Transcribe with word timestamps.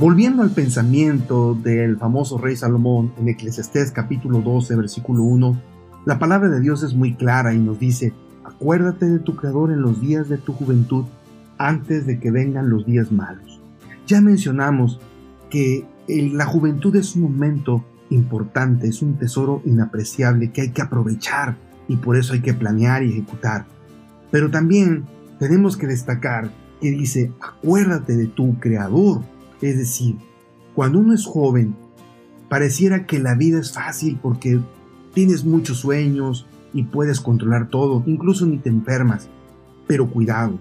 Volviendo 0.00 0.42
al 0.42 0.50
pensamiento 0.50 1.54
del 1.54 1.96
famoso 1.96 2.36
rey 2.36 2.56
Salomón 2.56 3.12
en 3.16 3.28
Eclesiastés 3.28 3.92
capítulo 3.92 4.40
12, 4.40 4.74
versículo 4.74 5.22
1, 5.22 5.62
la 6.04 6.18
palabra 6.18 6.48
de 6.48 6.60
Dios 6.60 6.82
es 6.82 6.94
muy 6.94 7.14
clara 7.14 7.54
y 7.54 7.60
nos 7.60 7.78
dice, 7.78 8.12
acuérdate 8.44 9.06
de 9.06 9.20
tu 9.20 9.36
Creador 9.36 9.70
en 9.70 9.82
los 9.82 10.00
días 10.00 10.28
de 10.28 10.36
tu 10.36 10.52
juventud, 10.52 11.04
antes 11.58 12.06
de 12.06 12.18
que 12.18 12.32
vengan 12.32 12.70
los 12.70 12.84
días 12.84 13.12
malos. 13.12 13.60
Ya 14.08 14.20
mencionamos 14.20 14.98
que 15.48 15.86
la 16.08 16.44
juventud 16.44 16.96
es 16.96 17.14
un 17.14 17.22
momento 17.22 17.84
importante, 18.10 18.88
es 18.88 19.00
un 19.00 19.14
tesoro 19.14 19.62
inapreciable 19.64 20.50
que 20.50 20.62
hay 20.62 20.70
que 20.70 20.82
aprovechar 20.82 21.56
y 21.86 21.96
por 21.96 22.16
eso 22.16 22.32
hay 22.32 22.40
que 22.40 22.52
planear 22.52 23.04
y 23.04 23.10
ejecutar. 23.10 23.66
Pero 24.32 24.50
también 24.50 25.04
tenemos 25.38 25.76
que 25.76 25.86
destacar 25.86 26.50
que 26.80 26.90
dice, 26.90 27.30
acuérdate 27.40 28.16
de 28.16 28.26
tu 28.26 28.58
Creador 28.58 29.22
es 29.60 29.76
decir, 29.78 30.16
cuando 30.74 30.98
uno 30.98 31.14
es 31.14 31.24
joven, 31.24 31.76
pareciera 32.48 33.06
que 33.06 33.18
la 33.18 33.34
vida 33.34 33.60
es 33.60 33.72
fácil 33.72 34.18
porque 34.20 34.60
tienes 35.12 35.44
muchos 35.44 35.78
sueños 35.78 36.46
y 36.72 36.82
puedes 36.84 37.20
controlar 37.20 37.68
todo, 37.68 38.02
incluso 38.06 38.46
ni 38.46 38.58
te 38.58 38.68
enfermas. 38.68 39.28
Pero 39.86 40.10
cuidado, 40.10 40.58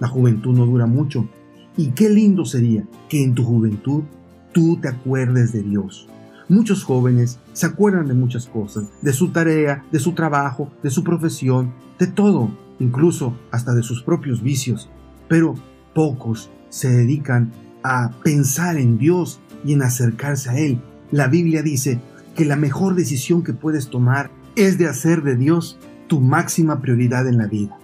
la 0.00 0.08
juventud 0.08 0.56
no 0.56 0.66
dura 0.66 0.86
mucho. 0.86 1.28
Y 1.76 1.90
qué 1.90 2.08
lindo 2.08 2.44
sería 2.44 2.84
que 3.08 3.22
en 3.22 3.34
tu 3.34 3.44
juventud 3.44 4.02
tú 4.52 4.78
te 4.80 4.88
acuerdes 4.88 5.52
de 5.52 5.62
Dios. 5.62 6.08
Muchos 6.48 6.84
jóvenes 6.84 7.38
se 7.52 7.66
acuerdan 7.66 8.06
de 8.06 8.14
muchas 8.14 8.46
cosas, 8.46 8.84
de 9.02 9.12
su 9.12 9.28
tarea, 9.28 9.84
de 9.90 9.98
su 9.98 10.12
trabajo, 10.12 10.70
de 10.82 10.90
su 10.90 11.02
profesión, 11.02 11.72
de 11.98 12.06
todo, 12.06 12.50
incluso 12.78 13.36
hasta 13.50 13.74
de 13.74 13.82
sus 13.82 14.02
propios 14.02 14.42
vicios. 14.42 14.88
Pero 15.28 15.54
pocos 15.92 16.50
se 16.68 16.90
dedican 16.90 17.52
a 17.86 18.10
pensar 18.24 18.78
en 18.78 18.98
Dios 18.98 19.40
y 19.64 19.72
en 19.72 19.82
acercarse 19.82 20.50
a 20.50 20.58
Él. 20.58 20.80
La 21.12 21.28
Biblia 21.28 21.62
dice 21.62 22.00
que 22.34 22.44
la 22.44 22.56
mejor 22.56 22.96
decisión 22.96 23.44
que 23.44 23.52
puedes 23.52 23.88
tomar 23.88 24.30
es 24.56 24.76
de 24.76 24.88
hacer 24.88 25.22
de 25.22 25.36
Dios 25.36 25.78
tu 26.08 26.20
máxima 26.20 26.80
prioridad 26.80 27.28
en 27.28 27.38
la 27.38 27.46
vida. 27.46 27.78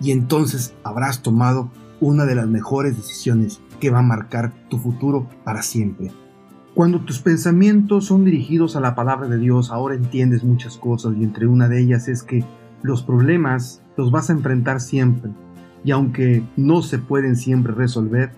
Y 0.00 0.12
entonces 0.12 0.74
habrás 0.82 1.22
tomado 1.22 1.70
una 2.00 2.24
de 2.24 2.34
las 2.34 2.46
mejores 2.46 2.96
decisiones 2.96 3.60
que 3.80 3.90
va 3.90 3.98
a 3.98 4.02
marcar 4.02 4.52
tu 4.68 4.78
futuro 4.78 5.28
para 5.44 5.62
siempre. 5.62 6.10
Cuando 6.74 7.00
tus 7.00 7.20
pensamientos 7.20 8.06
son 8.06 8.24
dirigidos 8.24 8.76
a 8.76 8.80
la 8.80 8.94
palabra 8.94 9.28
de 9.28 9.38
Dios, 9.38 9.70
ahora 9.70 9.94
entiendes 9.94 10.42
muchas 10.42 10.76
cosas 10.76 11.14
y 11.18 11.22
entre 11.22 11.46
una 11.46 11.68
de 11.68 11.80
ellas 11.80 12.08
es 12.08 12.22
que 12.22 12.44
los 12.82 13.02
problemas 13.02 13.82
los 13.96 14.10
vas 14.10 14.30
a 14.30 14.32
enfrentar 14.32 14.80
siempre 14.80 15.30
y 15.84 15.90
aunque 15.90 16.42
no 16.56 16.82
se 16.82 16.98
pueden 16.98 17.36
siempre 17.36 17.74
resolver, 17.74 18.32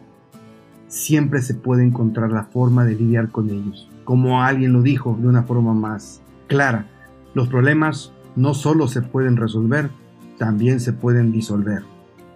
siempre 0.89 1.43
se 1.43 1.55
puede 1.55 1.85
encontrar 1.85 2.31
la 2.31 2.45
forma 2.45 2.85
de 2.85 2.95
lidiar 2.95 3.31
con 3.31 3.51
ellos. 3.51 3.91
Como 4.05 4.43
alguien 4.43 4.73
lo 4.73 4.83
dijo 4.83 5.17
de 5.21 5.29
una 5.29 5.43
forma 5.43 5.75
más 5.75 6.21
clara, 6.47 6.87
los 7.35 7.49
problemas 7.49 8.13
no 8.37 8.55
solo 8.55 8.89
se 8.89 9.03
pueden 9.03 9.37
resolver, 9.37 9.91
también 10.39 10.81
se 10.81 10.93
pueden 10.93 11.33
disolver. 11.33 11.83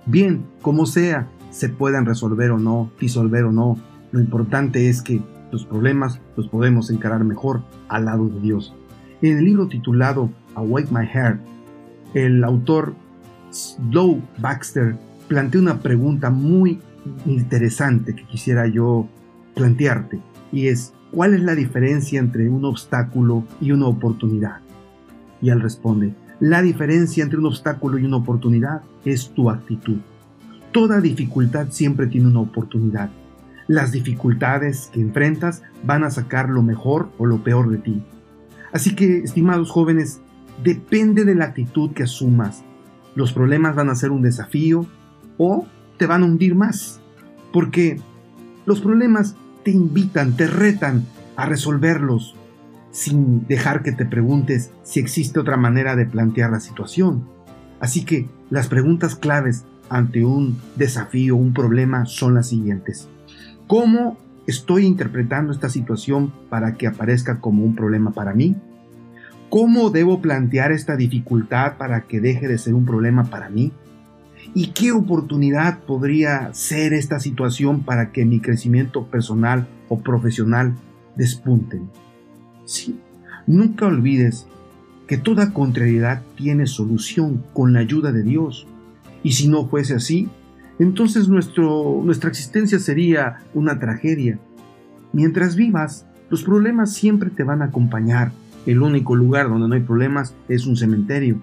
Bien, 0.07 0.45
como 0.63 0.87
sea, 0.87 1.29
se 1.51 1.69
puedan 1.69 2.07
resolver 2.07 2.51
o 2.51 2.59
no, 2.59 2.91
disolver 3.01 3.45
o 3.45 3.53
no, 3.53 3.77
lo 4.13 4.21
importante 4.21 4.89
es 4.89 5.03
que 5.03 5.23
los 5.53 5.67
problemas 5.67 6.21
los 6.37 6.49
podemos 6.49 6.91
encarar 6.91 7.25
mejor 7.25 7.63
al 7.89 8.07
lado 8.07 8.29
de 8.29 8.41
Dios. 8.41 8.75
En 9.23 9.39
el 9.39 9.45
libro 9.45 9.69
titulado 9.69 10.31
Awake 10.55 10.91
My 10.91 11.07
Heart, 11.07 11.41
el 12.15 12.43
autor 12.43 12.95
Slow 13.51 14.21
Baxter 14.39 14.97
plantea 15.29 15.61
una 15.61 15.79
pregunta 15.81 16.31
muy 16.31 16.81
interesante 17.27 18.15
que 18.15 18.25
quisiera 18.25 18.67
yo 18.67 19.09
plantearte 19.55 20.21
y 20.53 20.69
es 20.69 20.93
¿cuál 21.11 21.35
es 21.35 21.43
la 21.43 21.55
diferencia 21.55 22.19
entre 22.19 22.49
un 22.49 22.65
obstáculo 22.65 23.45
y 23.61 23.73
una 23.73 23.87
oportunidad? 23.87 24.59
Y 25.43 25.51
él 25.51 25.61
responde, 25.61 26.15
la 26.41 26.63
diferencia 26.63 27.23
entre 27.23 27.39
un 27.39 27.47
obstáculo 27.47 27.99
y 27.99 28.05
una 28.05 28.17
oportunidad 28.17 28.83
es 29.05 29.31
tu 29.31 29.51
actitud. 29.51 29.99
Toda 30.73 31.01
dificultad 31.01 31.69
siempre 31.71 32.07
tiene 32.07 32.29
una 32.29 32.41
oportunidad. 32.41 33.11
Las 33.67 33.93
dificultades 33.93 34.91
que 34.93 35.01
enfrentas 35.01 35.63
van 35.85 36.05
a 36.05 36.11
sacar 36.11 36.49
lo 36.49 36.63
mejor 36.63 37.11
o 37.19 37.27
lo 37.27 37.43
peor 37.43 37.71
de 37.71 37.79
ti. 37.79 38.03
Así 38.73 38.95
que, 38.95 39.19
estimados 39.19 39.71
jóvenes, 39.71 40.21
depende 40.63 41.25
de 41.25 41.35
la 41.35 41.47
actitud 41.47 41.93
que 41.93 42.05
asumas. 42.05 42.63
Los 43.15 43.33
problemas 43.33 43.75
van 43.75 43.91
a 43.91 43.95
ser 43.95 44.11
un 44.11 44.23
desafío 44.23 44.87
o 45.39 45.67
te 46.01 46.07
van 46.07 46.23
a 46.23 46.25
hundir 46.25 46.55
más. 46.55 46.99
Porque 47.53 48.01
los 48.65 48.81
problemas 48.81 49.37
te 49.65 49.71
invitan, 49.71 50.35
te 50.35 50.47
retan 50.47 51.05
a 51.37 51.45
resolverlos 51.45 52.35
sin 52.91 53.47
dejar 53.47 53.83
que 53.83 53.93
te 53.93 54.07
preguntes 54.07 54.73
si 54.83 54.99
existe 54.99 55.39
otra 55.39 55.59
manera 55.59 55.97
de 55.97 56.07
plantear 56.07 56.51
la 56.51 56.61
situación. 56.61 57.29
Así 57.81 58.07
que 58.07 58.29
las 58.49 58.69
preguntas 58.69 59.15
claves 59.15 59.67
ante 59.91 60.25
un 60.25 60.59
desafío, 60.77 61.37
un 61.37 61.53
problema, 61.53 62.07
son 62.07 62.35
las 62.35 62.49
siguientes. 62.49 63.09
¿Cómo 63.67 64.17
estoy 64.47 64.87
interpretando 64.87 65.53
esta 65.53 65.69
situación 65.69 66.33
para 66.49 66.77
que 66.77 66.87
aparezca 66.87 67.41
como 67.41 67.63
un 67.63 67.77
problema 67.77 68.13
para 68.13 68.33
mí? 68.33 68.57
¿Cómo 69.51 69.91
debo 69.91 70.23
plantear 70.23 70.73
esta 70.73 70.97
dificultad 70.97 71.77
para 71.77 72.03
que 72.03 72.21
deje 72.21 72.49
de 72.49 72.57
ser 72.57 72.73
un 72.73 72.87
problema 72.87 73.25
para 73.25 73.51
mí? 73.51 73.73
¿Y 74.55 74.69
qué 74.69 74.91
oportunidad 74.91 75.79
podría 75.81 76.53
ser 76.55 76.93
esta 76.93 77.21
situación 77.21 77.83
para 77.83 78.11
que 78.11 78.25
mi 78.25 78.41
crecimiento 78.41 79.07
personal 79.07 79.69
o 79.89 80.01
profesional 80.01 80.75
despunten? 81.15 81.89
Sí, 82.65 82.99
nunca 83.47 83.87
olvides 83.87 84.47
que 85.07 85.19
toda 85.19 85.53
contrariedad 85.53 86.23
tiene 86.37 86.67
solución 86.67 87.45
con 87.53 87.73
la 87.73 87.81
ayuda 87.81 88.13
de 88.13 88.23
Dios. 88.23 88.67
Y 89.23 89.33
si 89.33 89.49
no 89.49 89.67
fuese 89.69 89.95
así, 89.95 90.29
entonces 90.79 91.29
nuestro, 91.29 92.01
nuestra 92.05 92.31
existencia 92.31 92.79
sería 92.79 93.39
una 93.55 93.79
tragedia. 93.79 94.39
Mientras 95.13 95.55
vivas, 95.55 96.07
los 96.29 96.43
problemas 96.43 96.93
siempre 96.93 97.31
te 97.31 97.43
van 97.43 97.63
a 97.63 97.67
acompañar. 97.67 98.33
El 98.67 98.83
único 98.83 99.15
lugar 99.15 99.49
donde 99.49 99.69
no 99.69 99.75
hay 99.75 99.81
problemas 99.81 100.35
es 100.49 100.67
un 100.67 100.77
cementerio. 100.77 101.41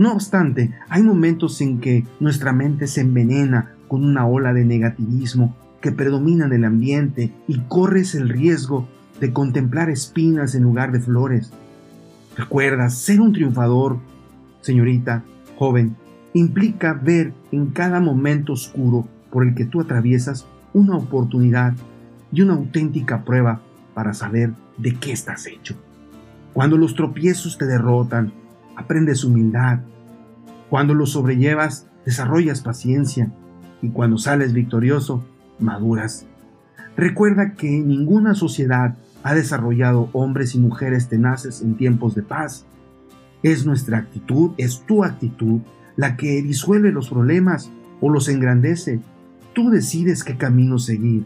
No 0.00 0.14
obstante, 0.14 0.72
hay 0.88 1.02
momentos 1.02 1.60
en 1.60 1.78
que 1.78 2.06
nuestra 2.20 2.54
mente 2.54 2.86
se 2.86 3.02
envenena 3.02 3.72
con 3.86 4.02
una 4.02 4.26
ola 4.26 4.54
de 4.54 4.64
negativismo 4.64 5.54
que 5.82 5.92
predomina 5.92 6.46
en 6.46 6.54
el 6.54 6.64
ambiente 6.64 7.34
y 7.46 7.58
corres 7.68 8.14
el 8.14 8.30
riesgo 8.30 8.88
de 9.20 9.30
contemplar 9.34 9.90
espinas 9.90 10.54
en 10.54 10.62
lugar 10.62 10.90
de 10.90 11.00
flores. 11.00 11.52
Recuerda, 12.34 12.88
ser 12.88 13.20
un 13.20 13.34
triunfador, 13.34 13.98
señorita, 14.62 15.22
joven, 15.58 15.96
implica 16.32 16.94
ver 16.94 17.34
en 17.52 17.66
cada 17.66 18.00
momento 18.00 18.54
oscuro 18.54 19.06
por 19.30 19.46
el 19.46 19.54
que 19.54 19.66
tú 19.66 19.82
atraviesas 19.82 20.46
una 20.72 20.96
oportunidad 20.96 21.74
y 22.32 22.40
una 22.40 22.54
auténtica 22.54 23.22
prueba 23.22 23.60
para 23.92 24.14
saber 24.14 24.52
de 24.78 24.94
qué 24.94 25.12
estás 25.12 25.46
hecho. 25.46 25.76
Cuando 26.54 26.78
los 26.78 26.94
tropiezos 26.94 27.58
te 27.58 27.66
derrotan, 27.66 28.39
aprendes 28.80 29.24
humildad. 29.24 29.80
Cuando 30.68 30.94
lo 30.94 31.06
sobrellevas, 31.06 31.86
desarrollas 32.04 32.62
paciencia 32.62 33.32
y 33.82 33.90
cuando 33.90 34.18
sales 34.18 34.52
victorioso, 34.52 35.24
maduras. 35.58 36.26
Recuerda 36.96 37.54
que 37.54 37.68
ninguna 37.68 38.34
sociedad 38.34 38.96
ha 39.22 39.34
desarrollado 39.34 40.08
hombres 40.12 40.54
y 40.54 40.58
mujeres 40.58 41.08
tenaces 41.08 41.60
en 41.62 41.76
tiempos 41.76 42.14
de 42.14 42.22
paz. 42.22 42.66
Es 43.42 43.66
nuestra 43.66 43.98
actitud, 43.98 44.52
es 44.56 44.80
tu 44.86 45.04
actitud 45.04 45.60
la 45.96 46.16
que 46.16 46.42
disuelve 46.42 46.92
los 46.92 47.10
problemas 47.10 47.70
o 48.00 48.10
los 48.10 48.28
engrandece. 48.28 49.00
Tú 49.52 49.70
decides 49.70 50.24
qué 50.24 50.36
camino 50.36 50.78
seguir. 50.78 51.24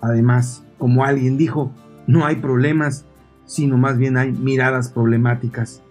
Además, 0.00 0.64
como 0.78 1.04
alguien 1.04 1.36
dijo, 1.36 1.72
no 2.06 2.24
hay 2.24 2.36
problemas, 2.36 3.04
sino 3.46 3.78
más 3.78 3.98
bien 3.98 4.16
hay 4.16 4.32
miradas 4.32 4.90
problemáticas. 4.90 5.82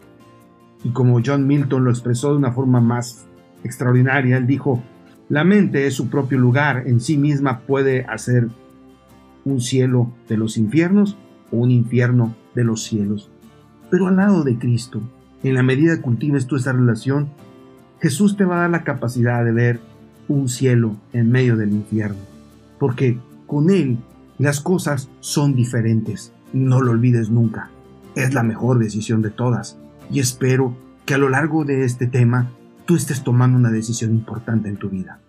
Y 0.83 0.89
como 0.89 1.22
John 1.24 1.48
Milton 1.48 1.83
lo 1.83 1.92
expresó 1.92 2.31
de 2.31 2.38
una 2.38 2.51
forma 2.51 2.81
más 2.81 3.28
extraordinaria, 3.63 4.38
él 4.38 4.48
dijo, 4.48 4.81
la 5.30 5.44
mente 5.44 5.88
es 5.88 5.94
su 5.94 6.10
propio 6.10 6.38
lugar, 6.39 6.83
en 6.88 7.00
sí 7.00 7.18
misma 7.18 7.60
puede 7.62 8.06
hacer 8.06 8.50
un 9.45 9.62
cielo 9.62 10.12
de 10.28 10.38
los 10.38 10.57
infiernos 10.57 11.18
o 11.51 11.57
un 11.57 11.72
infierno 11.72 12.36
de 12.56 12.63
los 12.63 12.83
cielos. 12.83 13.31
Pero 13.89 14.07
al 14.07 14.18
lado 14.18 14.44
de 14.44 14.57
Cristo, 14.57 15.01
en 15.44 15.54
la 15.54 15.63
medida 15.63 15.95
que 15.95 16.01
cultives 16.01 16.48
tú 16.48 16.56
esa 16.56 16.74
relación, 16.74 17.30
Jesús 18.00 18.36
te 18.36 18.45
va 18.45 18.57
a 18.57 18.62
dar 18.62 18.69
la 18.72 18.84
capacidad 18.84 19.45
de 19.45 19.51
ver 19.51 19.80
un 20.27 20.50
cielo 20.50 20.95
en 21.13 21.31
medio 21.31 21.56
del 21.56 21.72
infierno. 21.72 22.19
Porque 22.80 23.19
con 23.48 23.69
Él 23.69 23.98
las 24.38 24.60
cosas 24.60 25.10
son 25.19 25.56
diferentes. 25.56 26.34
No 26.51 26.81
lo 26.81 26.92
olvides 26.92 27.30
nunca. 27.30 27.69
Es 28.16 28.34
la 28.34 28.44
mejor 28.44 28.80
decisión 28.80 29.22
de 29.22 29.30
todas 29.30 29.77
y 30.12 30.19
espero 30.19 30.75
que 31.06 31.13
a 31.13 31.18
lo 31.18 31.30
largo 31.30 31.66
de 31.66 31.86
este 31.86 32.08
tema 32.08 32.52
tú 32.86 32.96
estés 32.96 33.24
tomando 33.24 33.58
una 33.58 33.72
decisión 33.72 34.12
importante 34.12 34.69
en 34.69 34.78
tu 34.78 34.90
vida. 34.90 35.19